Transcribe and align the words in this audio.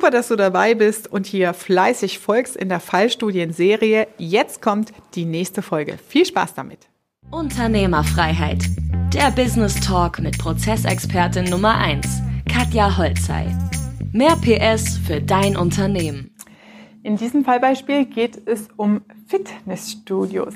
Super, 0.00 0.12
dass 0.12 0.28
du 0.28 0.36
dabei 0.36 0.74
bist 0.74 1.12
und 1.12 1.26
hier 1.26 1.52
fleißig 1.52 2.20
folgst 2.20 2.56
in 2.56 2.70
der 2.70 2.80
Fallstudienserie. 2.80 4.06
Jetzt 4.16 4.62
kommt 4.62 4.94
die 5.14 5.26
nächste 5.26 5.60
Folge. 5.60 5.98
Viel 5.98 6.24
Spaß 6.24 6.54
damit. 6.54 6.88
Unternehmerfreiheit. 7.30 8.64
Der 9.12 9.30
Business 9.30 9.78
Talk 9.78 10.18
mit 10.18 10.38
Prozessexpertin 10.38 11.50
Nummer 11.50 11.76
1, 11.76 12.22
Katja 12.50 12.96
Holzei. 12.96 13.54
Mehr 14.10 14.36
PS 14.36 14.96
für 15.06 15.20
dein 15.20 15.54
Unternehmen. 15.54 16.34
In 17.02 17.18
diesem 17.18 17.44
Fallbeispiel 17.44 18.06
geht 18.06 18.48
es 18.48 18.68
um 18.78 19.02
Fitnessstudios. 19.26 20.54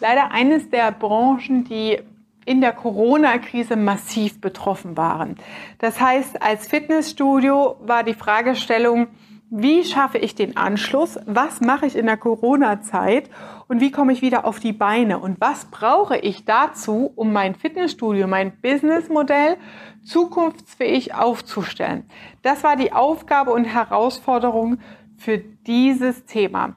Leider 0.00 0.30
eines 0.30 0.70
der 0.70 0.90
Branchen, 0.90 1.64
die 1.64 1.98
in 2.46 2.62
der 2.62 2.72
Corona-Krise 2.72 3.76
massiv 3.76 4.40
betroffen 4.40 4.96
waren. 4.96 5.36
Das 5.78 6.00
heißt, 6.00 6.40
als 6.42 6.66
Fitnessstudio 6.66 7.76
war 7.80 8.04
die 8.04 8.14
Fragestellung, 8.14 9.08
wie 9.50 9.84
schaffe 9.84 10.18
ich 10.18 10.34
den 10.34 10.56
Anschluss? 10.56 11.20
Was 11.26 11.60
mache 11.60 11.86
ich 11.86 11.94
in 11.94 12.06
der 12.06 12.16
Corona-Zeit? 12.16 13.30
Und 13.68 13.80
wie 13.80 13.92
komme 13.92 14.12
ich 14.12 14.20
wieder 14.20 14.44
auf 14.44 14.58
die 14.58 14.72
Beine? 14.72 15.20
Und 15.20 15.40
was 15.40 15.66
brauche 15.66 16.16
ich 16.16 16.44
dazu, 16.44 17.12
um 17.14 17.32
mein 17.32 17.54
Fitnessstudio, 17.54 18.26
mein 18.26 18.56
Businessmodell 18.60 19.56
zukunftsfähig 20.04 21.14
aufzustellen? 21.14 22.08
Das 22.42 22.64
war 22.64 22.74
die 22.74 22.92
Aufgabe 22.92 23.52
und 23.52 23.66
Herausforderung 23.66 24.78
für 25.16 25.38
dieses 25.38 26.26
Thema. 26.26 26.74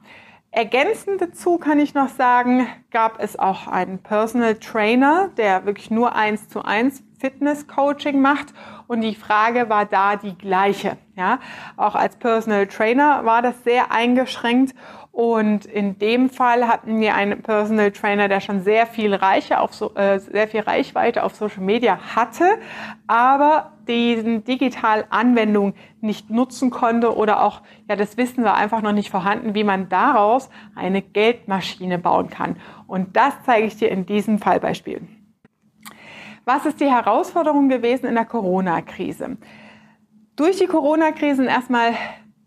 Ergänzend 0.52 1.22
dazu 1.22 1.60
kann 1.60 1.78
ich 1.78 1.94
noch 1.94 2.10
sagen, 2.10 2.68
gab 2.90 3.22
es 3.22 3.38
auch 3.38 3.68
einen 3.68 4.02
Personal 4.02 4.56
Trainer, 4.56 5.30
der 5.38 5.66
wirklich 5.66 5.92
nur 5.92 6.16
eins 6.16 6.50
zu 6.50 6.64
eins 6.64 7.04
Fitness 7.20 7.68
Coaching 7.68 8.20
macht 8.20 8.48
und 8.88 9.02
die 9.02 9.14
Frage 9.14 9.70
war 9.70 9.86
da 9.86 10.16
die 10.16 10.36
gleiche. 10.36 10.98
Ja, 11.16 11.40
auch 11.78 11.94
als 11.94 12.16
Personal 12.16 12.66
Trainer 12.66 13.26
war 13.26 13.44
das 13.44 13.64
sehr 13.64 13.92
eingeschränkt 13.92 14.74
und 15.20 15.66
in 15.66 16.00
dem 16.00 16.30
Fall 16.30 16.66
hatten 16.70 17.02
wir 17.02 17.14
einen 17.14 17.42
Personal 17.42 17.92
Trainer, 17.92 18.30
der 18.30 18.40
schon 18.40 18.62
sehr 18.62 18.88
viel, 18.88 19.14
Reiche 19.14 19.60
auf 19.60 19.74
so, 19.74 19.94
äh, 19.96 20.18
sehr 20.18 20.48
viel 20.48 20.62
Reichweite 20.62 21.26
auf 21.26 21.36
Social 21.36 21.62
Media 21.62 22.16
hatte, 22.16 22.46
aber 23.06 23.74
diesen 23.86 24.46
digitalen 24.46 25.04
Anwendung 25.10 25.74
nicht 26.00 26.30
nutzen 26.30 26.70
konnte 26.70 27.18
oder 27.18 27.44
auch, 27.44 27.64
ja, 27.90 27.98
das 27.98 28.16
Wissen 28.16 28.46
war 28.46 28.56
einfach 28.56 28.82
noch 28.82 28.94
nicht 28.94 29.10
vorhanden, 29.10 29.56
wie 29.56 29.66
man 29.66 29.90
daraus 29.90 30.50
eine 30.74 31.02
Geldmaschine 31.02 32.00
bauen 32.00 32.30
kann. 32.30 32.56
Und 32.88 33.18
das 33.18 33.34
zeige 33.46 33.68
ich 33.68 33.76
dir 33.76 33.92
in 33.92 34.06
diesem 34.06 34.40
Fallbeispiel. 34.40 35.02
Was 36.46 36.66
ist 36.66 36.80
die 36.80 36.90
Herausforderung 36.90 37.68
gewesen 37.68 38.06
in 38.06 38.16
der 38.16 38.24
Corona-Krise? 38.24 39.36
Durch 40.38 40.60
die 40.60 40.68
Corona-Krise 40.68 41.44
erstmal 41.44 41.92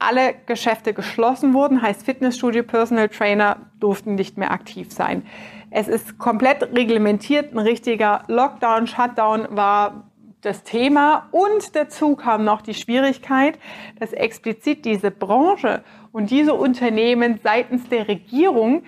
alle 0.02 0.34
Geschäfte 0.46 0.92
geschlossen 0.92 1.54
wurden, 1.54 1.82
heißt 1.82 2.04
Fitnessstudio, 2.04 2.62
Personal 2.62 3.08
Trainer 3.08 3.58
durften 3.80 4.14
nicht 4.14 4.36
mehr 4.36 4.50
aktiv 4.50 4.92
sein. 4.92 5.26
Es 5.70 5.88
ist 5.88 6.18
komplett 6.18 6.62
reglementiert, 6.76 7.52
ein 7.52 7.58
richtiger 7.58 8.24
Lockdown, 8.28 8.86
Shutdown 8.86 9.46
war 9.50 10.04
das 10.42 10.64
Thema 10.64 11.28
und 11.30 11.74
dazu 11.76 12.16
kam 12.16 12.44
noch 12.44 12.62
die 12.62 12.74
Schwierigkeit, 12.74 13.58
dass 13.98 14.12
explizit 14.12 14.84
diese 14.84 15.10
Branche 15.10 15.82
und 16.10 16.30
diese 16.30 16.54
Unternehmen 16.54 17.38
seitens 17.42 17.88
der 17.88 18.08
Regierung 18.08 18.82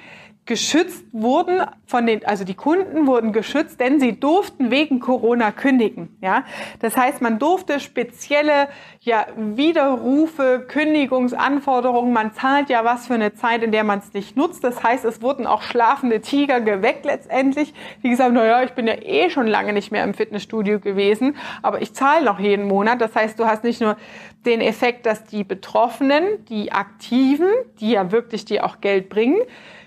geschützt 0.46 1.06
wurden 1.12 1.62
von 1.86 2.06
den, 2.06 2.24
also 2.26 2.44
die 2.44 2.54
Kunden 2.54 3.06
wurden 3.06 3.32
geschützt, 3.32 3.80
denn 3.80 3.98
sie 3.98 4.20
durften 4.20 4.70
wegen 4.70 5.00
Corona 5.00 5.52
kündigen. 5.52 6.16
Ja, 6.20 6.44
das 6.80 6.96
heißt, 6.96 7.22
man 7.22 7.38
durfte 7.38 7.80
spezielle 7.80 8.68
ja, 9.00 9.26
Widerrufe, 9.36 10.66
Kündigungsanforderungen. 10.68 12.12
Man 12.12 12.34
zahlt 12.34 12.68
ja 12.68 12.84
was 12.84 13.06
für 13.06 13.14
eine 13.14 13.32
Zeit, 13.32 13.62
in 13.62 13.72
der 13.72 13.84
man 13.84 14.00
es 14.00 14.12
nicht 14.12 14.36
nutzt. 14.36 14.62
Das 14.64 14.82
heißt, 14.82 15.06
es 15.06 15.22
wurden 15.22 15.46
auch 15.46 15.62
schlafende 15.62 16.20
Tiger 16.20 16.60
geweckt 16.60 17.06
letztendlich. 17.06 17.72
Die 18.02 18.10
gesagt, 18.10 18.32
na 18.34 18.44
ja, 18.44 18.62
ich 18.62 18.72
bin 18.72 18.86
ja 18.86 18.94
eh 19.00 19.30
schon 19.30 19.46
lange 19.46 19.72
nicht 19.72 19.92
mehr 19.92 20.04
im 20.04 20.12
Fitnessstudio 20.12 20.78
gewesen, 20.78 21.36
aber 21.62 21.80
ich 21.80 21.94
zahle 21.94 22.24
noch 22.24 22.38
jeden 22.38 22.68
Monat. 22.68 23.00
Das 23.00 23.14
heißt, 23.14 23.38
du 23.38 23.46
hast 23.46 23.64
nicht 23.64 23.80
nur 23.80 23.96
den 24.44 24.60
Effekt, 24.60 25.06
dass 25.06 25.24
die 25.24 25.42
Betroffenen, 25.42 26.44
die 26.50 26.70
Aktiven, 26.70 27.48
die 27.80 27.92
ja 27.92 28.12
wirklich 28.12 28.44
dir 28.44 28.66
auch 28.66 28.82
Geld 28.82 29.08
bringen, 29.08 29.38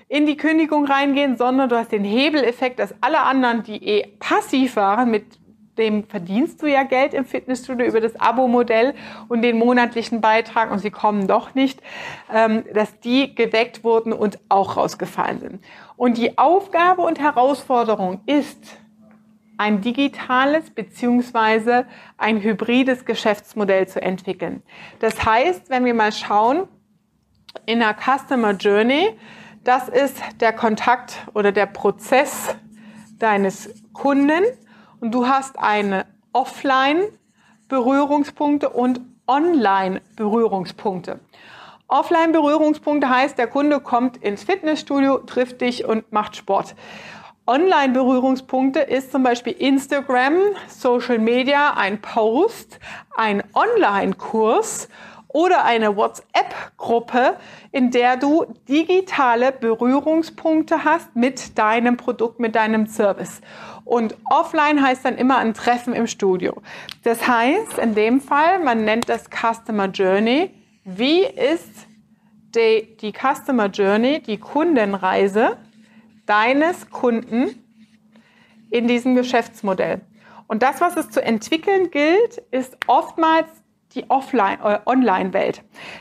in 0.10 0.26
die 0.26 0.38
Kündigung 0.38 0.86
reingehen, 0.86 1.38
sondern 1.38 1.70
du 1.70 1.76
hast 1.76 1.92
den 1.92 2.04
Hebeleffekt, 2.04 2.80
dass 2.80 2.96
alle 3.02 3.22
anderen, 3.22 3.64
die 3.64 3.84
eh 3.84 4.08
passiv 4.20 4.76
waren, 4.76 5.12
mit 5.12 5.26
dem 5.78 6.06
verdienst 6.06 6.62
du 6.62 6.66
ja 6.66 6.84
Geld 6.84 7.14
im 7.14 7.26
Fitnessstudio 7.26 7.86
über 7.86 8.02
das 8.02 8.20
Abo-Modell 8.20 8.96
und 9.28 9.42
den 9.44 9.60
monatlichen 9.60 10.22
Beitrag 10.22 10.72
und 10.72 10.80
sie 10.80 10.90
kommen 10.90 11.28
doch 11.28 11.54
nicht, 11.54 11.82
ähm, 12.34 12.64
dass 12.74 13.00
die 13.00 13.36
geweckt 13.36 13.84
wurden 13.84 14.12
und 14.12 14.40
auch 14.50 14.78
rausgefallen 14.78 15.40
sind. 15.40 15.64
Und 15.96 16.18
die 16.18 16.38
Aufgabe 16.38 17.04
und 17.04 17.20
Herausforderung 17.20 18.22
ist, 18.26 18.78
ein 19.60 19.82
digitales 19.82 20.70
beziehungsweise 20.70 21.86
ein 22.18 22.42
hybrides 22.42 23.06
Geschäftsmodell 23.06 23.88
zu 23.88 24.02
entwickeln. 24.02 24.62
Das 25.00 25.26
heißt, 25.26 25.70
wenn 25.70 25.84
wir 25.84 25.96
mal 25.96 26.12
schauen, 26.12 26.68
in 27.66 27.80
der 27.80 27.96
Customer 27.96 28.52
Journey, 28.52 29.18
das 29.68 29.90
ist 29.90 30.16
der 30.40 30.54
Kontakt 30.54 31.28
oder 31.34 31.52
der 31.52 31.66
Prozess 31.66 32.56
deines 33.20 33.84
Kunden 33.92 34.44
und 35.02 35.14
du 35.14 35.28
hast 35.28 35.60
eine 35.60 36.06
Offline-Berührungspunkte 36.32 38.70
und 38.70 39.02
Online-Berührungspunkte. 39.28 41.20
Offline-Berührungspunkte 41.90 43.10
heißt, 43.10 43.38
der 43.38 43.48
Kunde 43.48 43.82
kommt 43.82 44.16
ins 44.18 44.46
Fitnessstudio, 44.46 45.18
trifft 45.18 45.60
dich 45.60 45.84
und 45.84 46.14
macht 46.14 46.38
Sport. 46.38 46.74
Online-Berührungspunkte 47.46 48.80
ist 48.80 49.12
zum 49.12 49.24
Beispiel 49.24 49.52
Instagram, 49.52 50.36
Social 50.70 51.20
Media, 51.20 51.74
ein 51.74 52.00
Post, 52.00 52.80
ein 53.18 53.44
Online-Kurs 53.54 54.88
oder 55.38 55.66
eine 55.66 55.96
WhatsApp-Gruppe, 55.96 57.38
in 57.72 57.92
der 57.92 58.18
du 58.18 58.46
digitale 58.68 59.52
Berührungspunkte 59.52 60.84
hast 60.84 61.16
mit 61.16 61.60
deinem 61.60 61.96
Produkt, 61.96 62.40
mit 62.40 62.56
deinem 62.56 62.88
Service. 62.88 63.42
Und 63.86 64.18
offline 64.32 64.82
heißt 64.82 65.06
dann 65.06 65.16
immer 65.16 65.38
ein 65.38 65.54
Treffen 65.54 65.94
im 65.94 66.08
Studio. 66.08 66.60
Das 67.04 67.28
heißt, 67.28 67.78
in 67.78 67.94
dem 67.94 68.20
Fall, 68.20 68.64
man 68.64 68.84
nennt 68.84 69.10
das 69.10 69.26
Customer 69.30 69.86
Journey. 69.86 70.50
Wie 70.86 71.22
ist 71.22 71.86
die, 72.56 72.98
die 72.98 73.14
Customer 73.14 73.68
Journey, 73.68 74.24
die 74.24 74.40
Kundenreise 74.40 75.58
deines 76.26 76.90
Kunden 76.90 77.64
in 78.72 78.88
diesem 78.88 79.14
Geschäftsmodell? 79.14 80.02
Und 80.48 80.64
das, 80.64 80.82
was 80.82 80.98
es 80.98 81.12
zu 81.12 81.22
entwickeln 81.22 81.92
gilt, 81.92 82.42
ist 82.50 82.76
oftmals 82.88 83.46
die 83.98 84.10
Offline, 84.10 84.60
äh. 84.64 85.52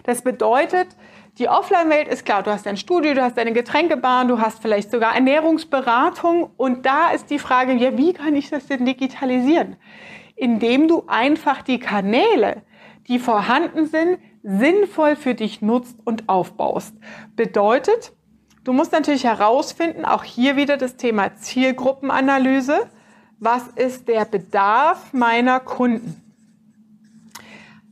Das 0.04 0.22
bedeutet, 0.22 0.88
die 1.38 1.48
Offline-Welt 1.48 2.08
ist 2.08 2.24
klar, 2.24 2.42
du 2.42 2.50
hast 2.50 2.64
dein 2.64 2.76
Studio, 2.76 3.12
du 3.14 3.22
hast 3.22 3.36
deine 3.36 3.52
Getränkebahn, 3.52 4.28
du 4.28 4.40
hast 4.40 4.62
vielleicht 4.62 4.90
sogar 4.90 5.14
Ernährungsberatung 5.14 6.50
und 6.56 6.86
da 6.86 7.10
ist 7.10 7.30
die 7.30 7.38
Frage, 7.38 7.72
ja, 7.74 7.96
wie 7.98 8.12
kann 8.12 8.34
ich 8.34 8.48
das 8.48 8.66
denn 8.66 8.86
digitalisieren? 8.86 9.76
Indem 10.34 10.88
du 10.88 11.04
einfach 11.06 11.62
die 11.62 11.78
Kanäle, 11.78 12.62
die 13.08 13.18
vorhanden 13.18 13.86
sind, 13.86 14.18
sinnvoll 14.42 15.16
für 15.16 15.34
dich 15.34 15.60
nutzt 15.60 15.98
und 16.04 16.28
aufbaust. 16.28 16.94
Bedeutet, 17.34 18.12
du 18.64 18.72
musst 18.72 18.92
natürlich 18.92 19.24
herausfinden, 19.24 20.04
auch 20.04 20.24
hier 20.24 20.56
wieder 20.56 20.76
das 20.76 20.96
Thema 20.96 21.34
Zielgruppenanalyse. 21.34 22.88
Was 23.38 23.68
ist 23.68 24.08
der 24.08 24.24
Bedarf 24.24 25.12
meiner 25.12 25.60
Kunden? 25.60 26.25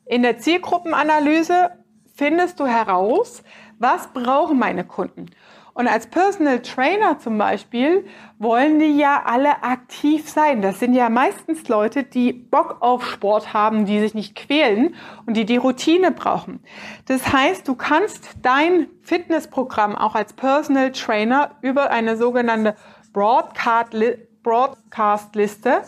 In 0.07 0.23
der 0.23 0.39
Zielgruppenanalyse 0.39 1.71
findest 2.15 2.61
du 2.61 2.67
heraus, 2.67 3.43
was 3.79 4.13
brauchen 4.13 4.59
meine 4.59 4.85
Kunden. 4.85 5.31
Und 5.75 5.89
als 5.89 6.07
Personal 6.07 6.63
Trainer 6.63 7.19
zum 7.19 7.37
Beispiel 7.37 8.07
wollen 8.39 8.79
die 8.79 8.97
ja 8.97 9.25
alle 9.27 9.65
aktiv 9.65 10.31
sein. 10.31 10.63
Das 10.63 10.79
sind 10.79 10.95
ja 10.95 11.09
meistens 11.09 11.67
Leute, 11.69 12.05
die 12.05 12.33
Bock 12.33 12.77
auf 12.81 13.05
Sport 13.05 13.53
haben, 13.53 13.85
die 13.85 13.99
sich 13.99 14.15
nicht 14.15 14.37
quälen 14.37 14.95
und 15.27 15.37
die 15.37 15.45
die 15.45 15.57
Routine 15.57 16.13
brauchen. 16.13 16.61
Das 17.07 17.33
heißt, 17.33 17.67
du 17.67 17.75
kannst 17.75 18.37
dein 18.43 18.87
Fitnessprogramm 19.03 19.97
auch 19.97 20.15
als 20.15 20.33
Personal 20.33 20.93
Trainer 20.93 21.57
über 21.61 21.91
eine 21.91 22.17
sogenannte 22.17 22.77
Broadcast-Liste 23.13 25.83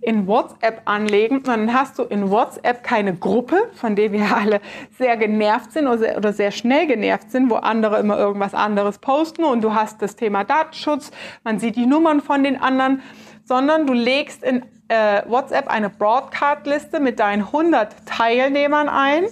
in 0.00 0.26
WhatsApp 0.26 0.82
anlegen. 0.84 1.42
Dann 1.42 1.72
hast 1.72 1.98
du 1.98 2.04
in 2.04 2.30
WhatsApp 2.30 2.82
keine 2.82 3.14
Gruppe, 3.14 3.56
von 3.74 3.96
der 3.96 4.12
wir 4.12 4.36
alle 4.36 4.60
sehr 4.96 5.16
genervt 5.16 5.72
sind 5.72 5.86
oder 5.86 5.98
sehr, 5.98 6.16
oder 6.16 6.32
sehr 6.32 6.50
schnell 6.50 6.86
genervt 6.86 7.30
sind, 7.30 7.50
wo 7.50 7.56
andere 7.56 7.98
immer 7.98 8.18
irgendwas 8.18 8.54
anderes 8.54 8.98
posten 8.98 9.44
und 9.44 9.62
du 9.62 9.74
hast 9.74 10.00
das 10.02 10.16
Thema 10.16 10.44
Datenschutz, 10.44 11.10
man 11.44 11.58
sieht 11.58 11.76
die 11.76 11.86
Nummern 11.86 12.20
von 12.20 12.44
den 12.44 12.60
anderen, 12.60 13.02
sondern 13.44 13.86
du 13.86 13.92
legst 13.92 14.42
in 14.44 14.62
äh, 14.88 15.22
WhatsApp 15.26 15.68
eine 15.68 15.90
Broadcast-Liste 15.90 17.00
mit 17.00 17.18
deinen 17.18 17.42
100 17.42 18.06
Teilnehmern 18.06 18.88
ein 18.88 19.24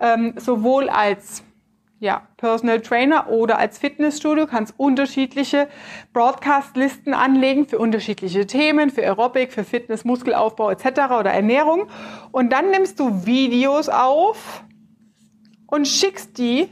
ähm, 0.00 0.34
sowohl 0.36 0.88
als 0.88 1.43
ja, 2.04 2.22
Personal 2.36 2.80
Trainer 2.82 3.30
oder 3.30 3.58
als 3.58 3.78
Fitnessstudio 3.78 4.46
kannst 4.46 4.74
unterschiedliche 4.76 5.68
Broadcast-Listen 6.12 7.14
anlegen 7.14 7.66
für 7.66 7.78
unterschiedliche 7.78 8.46
Themen, 8.46 8.90
für 8.90 9.00
Aerobic, 9.00 9.54
für 9.54 9.64
Fitness, 9.64 10.04
Muskelaufbau 10.04 10.70
etc. 10.70 10.84
oder 11.18 11.30
Ernährung. 11.30 11.86
Und 12.30 12.52
dann 12.52 12.70
nimmst 12.70 13.00
du 13.00 13.24
Videos 13.24 13.88
auf 13.88 14.64
und 15.66 15.88
schickst 15.88 16.36
die 16.36 16.68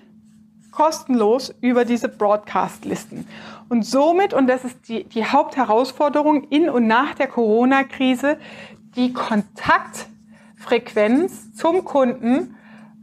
kostenlos 0.70 1.55
über 1.62 1.87
diese 1.87 2.11
Broadcast-Listen. 2.11 3.26
Und 3.70 3.87
somit, 3.87 4.35
und 4.35 4.49
das 4.49 4.64
ist 4.64 4.87
die, 4.88 5.05
die 5.05 5.25
Hauptherausforderung 5.25 6.44
in 6.50 6.69
und 6.69 6.87
nach 6.87 7.14
der 7.14 7.28
Corona-Krise, 7.28 8.37
die 8.96 9.14
Kontaktfrequenz 9.14 11.55
zum 11.55 11.87
Kunden 11.87 12.55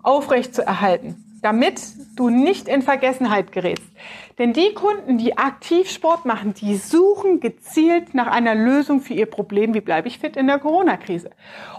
aufrecht 0.03 0.53
zu 0.53 0.63
erhalten 0.63 1.25
damit 1.41 1.81
du 2.15 2.29
nicht 2.29 2.67
in 2.67 2.81
Vergessenheit 2.81 3.51
gerätst. 3.51 3.89
Denn 4.37 4.53
die 4.53 4.73
Kunden, 4.73 5.17
die 5.17 5.37
aktiv 5.37 5.89
Sport 5.89 6.25
machen, 6.25 6.53
die 6.53 6.75
suchen 6.75 7.39
gezielt 7.39 8.13
nach 8.13 8.27
einer 8.27 8.55
Lösung 8.55 9.01
für 9.01 9.13
ihr 9.13 9.25
Problem, 9.25 9.73
wie 9.73 9.81
bleibe 9.81 10.07
ich 10.07 10.19
fit 10.19 10.37
in 10.37 10.47
der 10.47 10.59
Corona-Krise. 10.59 11.31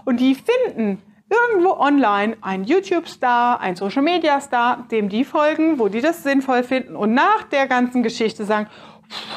Und 0.05 0.19
die 0.19 0.35
finden 0.35 1.01
irgendwo 1.31 1.71
online 1.71 2.37
einen 2.41 2.65
YouTube-Star, 2.65 3.61
einen 3.61 3.77
Social-Media-Star, 3.77 4.85
dem 4.91 5.07
die 5.09 5.23
folgen, 5.23 5.79
wo 5.79 5.87
die 5.87 6.01
das 6.01 6.23
sinnvoll 6.23 6.63
finden 6.63 6.95
und 6.95 7.13
nach 7.13 7.43
der 7.43 7.67
ganzen 7.67 8.03
Geschichte 8.03 8.43
sagen, 8.43 8.67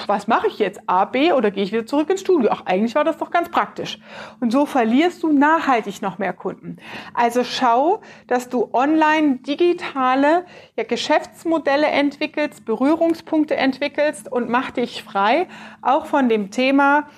was 0.06 0.26
mache 0.26 0.46
ich 0.48 0.58
jetzt? 0.58 0.80
A, 0.86 1.04
B 1.04 1.32
oder 1.32 1.50
gehe 1.50 1.64
ich 1.64 1.72
wieder 1.72 1.86
zurück 1.86 2.10
ins 2.10 2.20
Studio? 2.20 2.50
Ach, 2.52 2.62
eigentlich 2.66 2.94
war 2.94 3.04
das 3.04 3.18
doch 3.18 3.30
ganz 3.30 3.48
praktisch. 3.48 3.98
Und 4.40 4.52
so 4.52 4.66
verlierst 4.66 5.22
du 5.22 5.32
nachhaltig 5.32 6.02
noch 6.02 6.18
mehr 6.18 6.32
Kunden. 6.32 6.76
Also 7.14 7.44
schau, 7.44 8.00
dass 8.26 8.48
du 8.48 8.70
online 8.72 9.38
digitale 9.38 10.46
ja, 10.76 10.84
Geschäftsmodelle 10.84 11.86
entwickelst, 11.86 12.64
Berührungspunkte 12.64 13.56
entwickelst 13.56 14.30
und 14.30 14.48
mach 14.48 14.70
dich 14.70 15.02
frei, 15.02 15.48
auch 15.82 16.06
von 16.06 16.28
dem 16.28 16.50
Thema, 16.50 17.08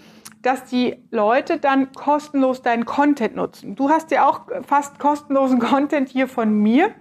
dass 0.43 0.65
die 0.65 1.03
Leute 1.11 1.59
dann 1.59 1.93
kostenlos 1.93 2.63
deinen 2.63 2.85
Content 2.85 3.35
nutzen. 3.35 3.75
Du 3.75 3.91
hast 3.91 4.13
ja 4.13 4.29
auch 4.29 4.43
fast 4.67 4.99
kostenlosen 4.99 5.59
Content 5.61 6.09
hier 6.09 6.29
von 6.29 6.53
mir. 6.53 6.95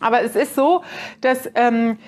Aber 0.00 0.20
es 0.22 0.36
ist 0.36 0.54
so, 0.54 0.82
dass 1.20 1.48
ähm, 1.54 1.98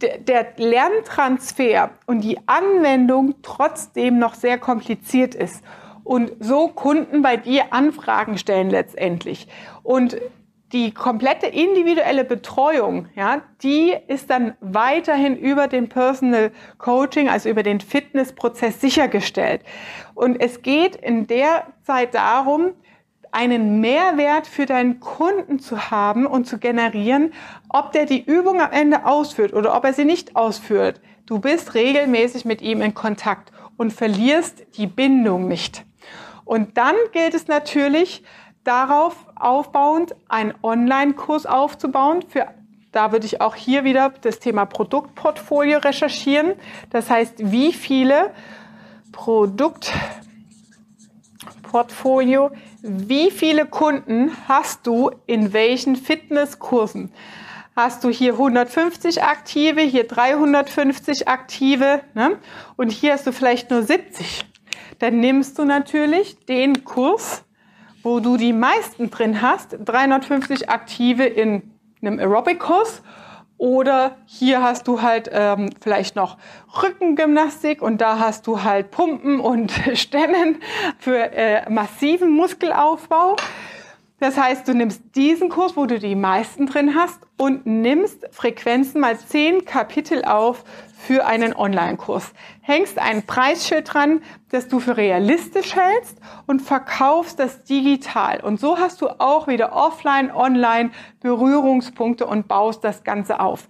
der 0.00 0.46
Lerntransfer 0.56 1.90
und 2.06 2.22
die 2.22 2.38
Anwendung 2.46 3.34
trotzdem 3.42 4.18
noch 4.18 4.34
sehr 4.34 4.58
kompliziert 4.58 5.34
ist 5.34 5.62
und 6.04 6.32
so 6.40 6.68
Kunden 6.68 7.22
bei 7.22 7.36
dir 7.36 7.72
Anfragen 7.72 8.38
stellen 8.38 8.70
letztendlich. 8.70 9.48
Und 9.82 10.16
die 10.72 10.92
komplette 10.92 11.46
individuelle 11.46 12.24
Betreuung, 12.24 13.08
ja, 13.14 13.42
die 13.62 13.94
ist 14.06 14.28
dann 14.30 14.54
weiterhin 14.60 15.36
über 15.36 15.66
den 15.66 15.88
Personal 15.88 16.50
Coaching, 16.76 17.28
also 17.28 17.48
über 17.48 17.62
den 17.62 17.80
Fitnessprozess 17.80 18.80
sichergestellt. 18.80 19.62
Und 20.14 20.40
es 20.40 20.62
geht 20.62 20.96
in 20.96 21.26
der 21.26 21.66
Zeit 21.84 22.14
darum, 22.14 22.72
einen 23.32 23.80
Mehrwert 23.80 24.46
für 24.46 24.66
deinen 24.66 25.00
Kunden 25.00 25.58
zu 25.58 25.90
haben 25.90 26.26
und 26.26 26.46
zu 26.46 26.58
generieren, 26.58 27.32
ob 27.68 27.92
der 27.92 28.06
die 28.06 28.22
Übung 28.24 28.60
am 28.60 28.72
Ende 28.72 29.04
ausführt 29.04 29.52
oder 29.52 29.76
ob 29.76 29.84
er 29.84 29.92
sie 29.92 30.04
nicht 30.04 30.36
ausführt. 30.36 31.00
Du 31.26 31.38
bist 31.38 31.74
regelmäßig 31.74 32.44
mit 32.44 32.62
ihm 32.62 32.80
in 32.80 32.94
Kontakt 32.94 33.52
und 33.76 33.92
verlierst 33.92 34.64
die 34.76 34.86
Bindung 34.86 35.48
nicht. 35.48 35.84
Und 36.44 36.78
dann 36.78 36.94
gilt 37.12 37.34
es 37.34 37.46
natürlich, 37.48 38.22
darauf 38.64 39.14
aufbauend 39.36 40.14
einen 40.28 40.54
Online-Kurs 40.62 41.46
aufzubauen. 41.46 42.22
Für, 42.28 42.48
da 42.92 43.12
würde 43.12 43.26
ich 43.26 43.40
auch 43.40 43.54
hier 43.54 43.84
wieder 43.84 44.12
das 44.20 44.40
Thema 44.40 44.66
Produktportfolio 44.66 45.78
recherchieren. 45.78 46.52
Das 46.90 47.08
heißt, 47.08 47.50
wie 47.50 47.72
viele 47.72 48.30
Produktportfolio 51.48 52.50
wie 52.82 53.30
viele 53.30 53.66
Kunden 53.66 54.30
hast 54.46 54.86
du 54.86 55.10
in 55.26 55.52
welchen 55.52 55.96
Fitnesskursen? 55.96 57.10
Hast 57.74 58.02
du 58.02 58.10
hier 58.10 58.32
150 58.32 59.22
aktive, 59.22 59.80
hier 59.82 60.06
350 60.06 61.28
aktive 61.28 62.00
ne? 62.14 62.38
und 62.76 62.90
hier 62.90 63.12
hast 63.12 63.26
du 63.26 63.32
vielleicht 63.32 63.70
nur 63.70 63.82
70. 63.82 64.44
Dann 64.98 65.20
nimmst 65.20 65.58
du 65.58 65.64
natürlich 65.64 66.44
den 66.46 66.84
Kurs, 66.84 67.44
wo 68.02 68.20
du 68.20 68.36
die 68.36 68.52
meisten 68.52 69.10
drin 69.10 69.42
hast, 69.42 69.76
350 69.84 70.68
aktive 70.68 71.24
in 71.24 71.62
einem 72.00 72.18
Aerobic-Kurs 72.18 73.02
oder 73.58 74.16
hier 74.24 74.62
hast 74.62 74.88
du 74.88 75.02
halt 75.02 75.28
ähm, 75.32 75.70
vielleicht 75.80 76.16
noch 76.16 76.38
Rückengymnastik 76.82 77.82
und 77.82 78.00
da 78.00 78.18
hast 78.18 78.46
du 78.46 78.62
halt 78.62 78.90
Pumpen 78.90 79.40
und 79.40 79.72
Stemmen 79.94 80.62
für 80.98 81.32
äh, 81.32 81.68
massiven 81.68 82.30
Muskelaufbau. 82.30 83.36
Das 84.20 84.36
heißt, 84.36 84.66
du 84.66 84.74
nimmst 84.74 85.14
diesen 85.14 85.48
Kurs, 85.48 85.76
wo 85.76 85.86
du 85.86 86.00
die 86.00 86.16
meisten 86.16 86.66
drin 86.66 86.96
hast 86.96 87.20
und 87.36 87.66
nimmst 87.66 88.26
Frequenzen 88.32 89.00
mal 89.00 89.16
zehn 89.16 89.64
Kapitel 89.64 90.24
auf 90.24 90.64
für 90.98 91.24
einen 91.24 91.54
Online-Kurs. 91.54 92.32
Hängst 92.60 92.98
ein 92.98 93.24
Preisschild 93.24 93.94
dran, 93.94 94.20
das 94.50 94.66
du 94.66 94.80
für 94.80 94.96
realistisch 94.96 95.76
hältst 95.76 96.18
und 96.46 96.60
verkaufst 96.60 97.38
das 97.38 97.62
digital. 97.62 98.40
Und 98.40 98.58
so 98.58 98.78
hast 98.78 99.00
du 99.02 99.08
auch 99.20 99.46
wieder 99.46 99.72
offline, 99.72 100.32
online 100.32 100.90
Berührungspunkte 101.20 102.26
und 102.26 102.48
baust 102.48 102.82
das 102.82 103.04
Ganze 103.04 103.38
auf. 103.38 103.68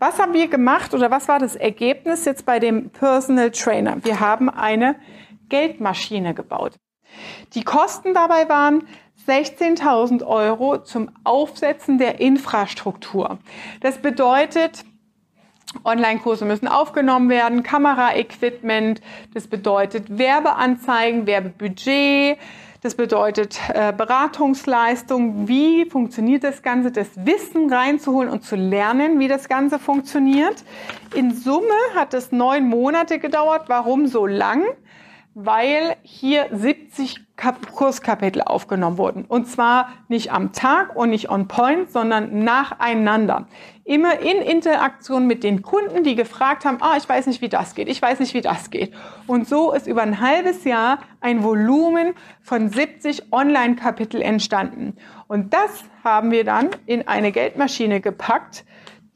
Was 0.00 0.18
haben 0.18 0.34
wir 0.34 0.48
gemacht 0.48 0.92
oder 0.92 1.10
was 1.12 1.28
war 1.28 1.38
das 1.38 1.54
Ergebnis 1.54 2.24
jetzt 2.24 2.44
bei 2.44 2.58
dem 2.58 2.90
Personal 2.90 3.52
Trainer? 3.52 4.04
Wir 4.04 4.18
haben 4.18 4.50
eine 4.50 4.96
Geldmaschine 5.48 6.34
gebaut. 6.34 6.74
Die 7.54 7.64
Kosten 7.64 8.14
dabei 8.14 8.48
waren 8.48 8.86
16.000 9.26 10.24
Euro 10.24 10.78
zum 10.78 11.10
Aufsetzen 11.24 11.98
der 11.98 12.20
Infrastruktur. 12.20 13.38
Das 13.80 13.98
bedeutet, 13.98 14.84
Online-Kurse 15.84 16.44
müssen 16.44 16.68
aufgenommen 16.68 17.28
werden, 17.28 17.62
Kameraequipment, 17.62 19.00
das 19.34 19.48
bedeutet 19.48 20.18
Werbeanzeigen, 20.18 21.26
Werbebudget, 21.26 22.38
das 22.82 22.94
bedeutet 22.94 23.58
äh, 23.74 23.92
Beratungsleistung, 23.92 25.48
wie 25.48 25.86
funktioniert 25.86 26.44
das 26.44 26.62
Ganze, 26.62 26.92
das 26.92 27.08
Wissen 27.16 27.72
reinzuholen 27.72 28.30
und 28.30 28.44
zu 28.44 28.54
lernen, 28.54 29.18
wie 29.18 29.26
das 29.26 29.48
Ganze 29.48 29.80
funktioniert. 29.80 30.62
In 31.14 31.34
Summe 31.34 31.74
hat 31.96 32.14
es 32.14 32.30
neun 32.30 32.68
Monate 32.68 33.18
gedauert. 33.18 33.64
Warum 33.66 34.06
so 34.06 34.26
lang? 34.26 34.62
Weil 35.38 35.96
hier 36.02 36.46
70 36.50 37.20
Kurskapitel 37.74 38.40
aufgenommen 38.40 38.96
wurden. 38.96 39.26
Und 39.26 39.46
zwar 39.46 39.90
nicht 40.08 40.32
am 40.32 40.54
Tag 40.54 40.96
und 40.96 41.10
nicht 41.10 41.28
on 41.28 41.46
point, 41.46 41.92
sondern 41.92 42.42
nacheinander. 42.42 43.46
Immer 43.84 44.18
in 44.20 44.40
Interaktion 44.40 45.26
mit 45.26 45.44
den 45.44 45.60
Kunden, 45.60 46.04
die 46.04 46.14
gefragt 46.14 46.64
haben, 46.64 46.78
ah, 46.80 46.96
ich 46.96 47.06
weiß 47.06 47.26
nicht, 47.26 47.42
wie 47.42 47.50
das 47.50 47.74
geht, 47.74 47.88
ich 47.88 48.00
weiß 48.00 48.18
nicht, 48.20 48.32
wie 48.32 48.40
das 48.40 48.70
geht. 48.70 48.94
Und 49.26 49.46
so 49.46 49.72
ist 49.72 49.86
über 49.86 50.00
ein 50.00 50.22
halbes 50.22 50.64
Jahr 50.64 51.00
ein 51.20 51.44
Volumen 51.44 52.14
von 52.40 52.70
70 52.70 53.30
Online-Kapitel 53.30 54.22
entstanden. 54.22 54.96
Und 55.28 55.52
das 55.52 55.84
haben 56.02 56.30
wir 56.30 56.44
dann 56.44 56.70
in 56.86 57.06
eine 57.08 57.30
Geldmaschine 57.30 58.00
gepackt, 58.00 58.64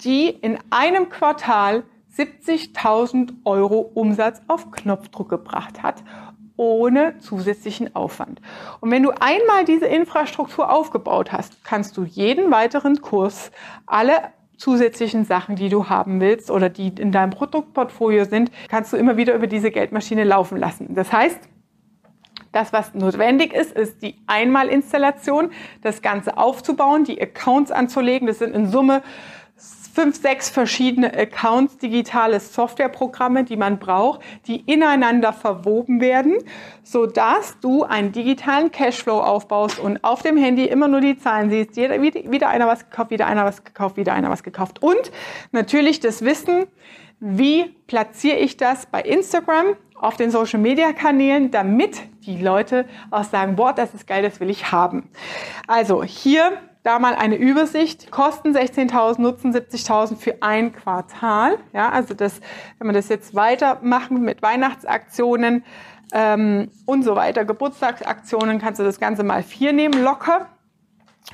die 0.03 0.29
in 0.29 0.59
einem 0.69 1.09
Quartal 1.09 1.85
70.000 2.21 3.33
Euro 3.45 3.91
Umsatz 3.95 4.43
auf 4.47 4.71
Knopfdruck 4.71 5.31
gebracht 5.31 5.83
hat, 5.83 6.03
ohne 6.57 7.17
zusätzlichen 7.19 7.97
Aufwand. 7.97 8.43
Und 8.81 8.91
wenn 8.91 9.03
du 9.03 9.11
einmal 9.11 9.65
diese 9.65 9.87
Infrastruktur 9.87 10.71
aufgebaut 10.71 11.33
hast, 11.33 11.65
kannst 11.65 11.97
du 11.97 12.05
jeden 12.05 12.51
weiteren 12.51 13.01
Kurs, 13.01 13.51
alle 13.87 14.21
zusätzlichen 14.59 15.25
Sachen, 15.25 15.57
die 15.57 15.71
du 15.71 15.89
haben 15.89 16.21
willst 16.21 16.51
oder 16.51 16.69
die 16.69 16.89
in 16.89 17.13
deinem 17.13 17.31
Produktportfolio 17.31 18.27
sind, 18.27 18.51
kannst 18.69 18.93
du 18.93 18.99
immer 18.99 19.17
wieder 19.17 19.35
über 19.35 19.47
diese 19.47 19.71
Geldmaschine 19.71 20.25
laufen 20.25 20.59
lassen. 20.59 20.95
Das 20.95 21.11
heißt, 21.11 21.41
das, 22.53 22.73
was 22.73 22.95
notwendig 22.95 23.55
ist, 23.55 23.73
ist 23.73 24.03
die 24.03 24.17
Einmalinstallation, 24.27 25.53
das 25.83 26.03
Ganze 26.03 26.37
aufzubauen, 26.37 27.05
die 27.05 27.23
Accounts 27.23 27.71
anzulegen. 27.71 28.27
Das 28.27 28.41
sind 28.41 28.55
in 28.55 28.67
Summe 28.67 29.03
fünf, 29.93 30.21
sechs 30.21 30.51
verschiedene 30.51 31.13
Accounts, 31.13 31.79
digitale 31.79 32.41
Softwareprogramme, 32.41 33.45
die 33.45 33.57
man 33.57 33.79
braucht, 33.79 34.21
die 34.47 34.61
ineinander 34.61 35.33
verwoben 35.33 36.01
werden, 36.01 36.39
so 36.83 37.07
dass 37.07 37.59
du 37.61 37.85
einen 37.85 38.13
digitalen 38.13 38.71
Cashflow 38.71 39.21
aufbaust 39.21 39.79
und 39.79 40.03
auf 40.05 40.23
dem 40.23 40.37
Handy 40.37 40.65
immer 40.65 40.89
nur 40.89 41.01
die 41.01 41.19
Zahlen 41.19 41.51
siehst. 41.51 41.77
Jeder, 41.77 42.01
wieder 42.01 42.49
einer 42.49 42.67
was 42.67 42.89
gekauft, 42.89 43.11
wieder 43.11 43.27
einer 43.27 43.45
was 43.45 43.65
gekauft, 43.65 43.97
wieder 43.97 44.13
einer 44.13 44.31
was 44.31 44.43
gekauft. 44.43 44.83
Und 44.83 45.11
natürlich 45.53 46.01
das 46.01 46.25
Wissen, 46.25 46.67
wie 47.19 47.75
platziere 47.87 48.39
ich 48.39 48.57
das 48.57 48.87
bei 48.87 49.03
Instagram, 49.03 49.77
auf 50.01 50.17
den 50.17 50.31
Social 50.31 50.59
Media 50.59 50.93
Kanälen, 50.93 51.51
damit 51.51 52.01
die 52.25 52.41
Leute 52.41 52.87
auch 53.11 53.25
sagen, 53.25 53.57
boah, 53.57 53.75
das 53.75 53.93
ist 53.95 54.07
geil, 54.07 54.23
das 54.23 54.41
will 54.41 54.49
ich 54.49 54.73
haben. 54.73 55.11
Also 55.67 56.03
hier 56.03 56.53
da 56.83 56.99
mal 56.99 57.15
eine 57.15 57.37
Übersicht. 57.37 58.11
Kosten 58.11 58.57
16.000, 58.57 59.21
Nutzen 59.21 59.55
70.000 59.55 60.17
für 60.17 60.43
ein 60.43 60.73
Quartal. 60.73 61.59
Ja, 61.73 61.91
also 61.91 62.15
das, 62.15 62.41
wenn 62.79 62.89
wir 62.89 62.95
das 62.95 63.09
jetzt 63.09 63.35
weitermachen 63.35 64.23
mit 64.23 64.43
Weihnachtsaktionen 64.43 65.65
ähm, 66.13 66.71
und 66.87 67.03
so 67.03 67.17
weiter, 67.17 67.45
Geburtstagsaktionen, 67.45 68.59
kannst 68.59 68.81
du 68.81 68.85
das 68.85 68.99
Ganze 68.99 69.23
mal 69.23 69.43
vier 69.43 69.73
nehmen, 69.73 70.03
locker. 70.03 70.49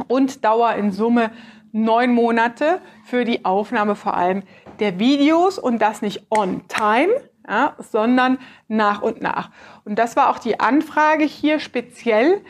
Und 0.09 0.45
Dauer 0.45 0.75
in 0.75 0.93
Summe 0.93 1.31
neun 1.73 2.13
Monate 2.13 2.81
für 3.05 3.25
die 3.25 3.45
Aufnahme 3.45 3.95
vor 3.95 4.17
allem 4.17 4.43
der 4.81 4.99
Videos 4.99 5.59
und 5.59 5.81
das 5.81 6.03
nicht 6.03 6.27
on 6.31 6.67
time, 6.69 7.13
ja, 7.49 7.75
sondern 7.79 8.39
nach 8.69 9.03
und 9.03 9.23
nach. 9.23 9.51
Und 9.85 9.99
das 9.99 10.17
war 10.17 10.31
auch 10.31 10.39
die 10.39 10.59
Anfrage 10.59 11.25
hier 11.25 11.61
speziell. 11.61 12.43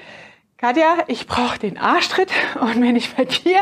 Katja, 0.59 1.05
ich 1.07 1.27
brauche 1.27 1.59
den 1.59 1.77
Arschtritt 1.77 2.33
und 2.63 2.81
wenn 2.81 2.97
ich 2.97 3.15
bei 3.15 3.27
dir 3.27 3.59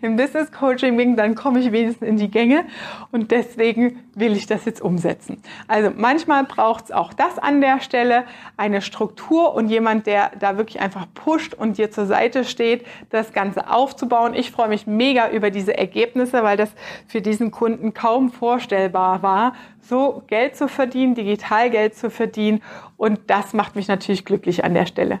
im 0.00 0.16
Business 0.16 0.50
Coaching 0.50 0.96
bin, 0.96 1.14
dann 1.14 1.34
komme 1.34 1.60
ich 1.60 1.72
wenigstens 1.72 2.08
in 2.08 2.16
die 2.16 2.30
Gänge 2.30 2.64
und 3.12 3.32
deswegen 3.32 4.02
will 4.14 4.34
ich 4.34 4.46
das 4.46 4.64
jetzt 4.64 4.80
umsetzen. 4.80 5.42
Also 5.66 5.90
manchmal 5.94 6.44
braucht 6.44 6.86
es 6.86 6.90
auch 6.90 7.12
das 7.12 7.38
an 7.38 7.60
der 7.60 7.82
Stelle, 7.82 8.24
eine 8.56 8.80
Struktur 8.80 9.52
und 9.52 9.68
jemand, 9.68 10.06
der 10.06 10.30
da 10.40 10.56
wirklich 10.56 10.80
einfach 10.80 11.04
pusht 11.12 11.52
und 11.52 11.76
dir 11.76 11.90
zur 11.90 12.06
Seite 12.06 12.44
steht, 12.44 12.86
das 13.10 13.34
Ganze 13.34 13.68
aufzubauen. 13.68 14.32
Ich 14.32 14.50
freue 14.50 14.68
mich 14.68 14.86
mega 14.86 15.28
über 15.28 15.50
diese 15.50 15.76
Ergebnisse, 15.76 16.44
weil 16.44 16.56
das 16.56 16.70
für 17.08 17.20
diesen 17.20 17.50
Kunden 17.50 17.92
kaum 17.92 18.30
vorstellbar 18.30 19.22
war, 19.22 19.52
so 19.82 20.22
Geld 20.28 20.56
zu 20.56 20.66
verdienen, 20.66 21.14
digital 21.14 21.68
Geld 21.68 21.94
zu 21.94 22.08
verdienen 22.08 22.62
und 22.96 23.20
das 23.26 23.52
macht 23.52 23.76
mich 23.76 23.86
natürlich 23.86 24.24
glücklich 24.24 24.64
an 24.64 24.72
der 24.72 24.86
Stelle. 24.86 25.20